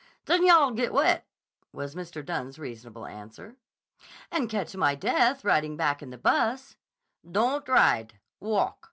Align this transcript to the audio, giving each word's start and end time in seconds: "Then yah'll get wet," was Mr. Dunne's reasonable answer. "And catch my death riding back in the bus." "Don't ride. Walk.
"Then 0.25 0.43
yah'll 0.43 0.71
get 0.71 0.93
wet," 0.93 1.27
was 1.71 1.93
Mr. 1.93 2.25
Dunne's 2.25 2.57
reasonable 2.57 3.05
answer. 3.05 3.55
"And 4.31 4.49
catch 4.49 4.75
my 4.75 4.95
death 4.95 5.45
riding 5.45 5.77
back 5.77 6.01
in 6.01 6.09
the 6.09 6.17
bus." 6.17 6.75
"Don't 7.31 7.67
ride. 7.69 8.15
Walk. 8.39 8.79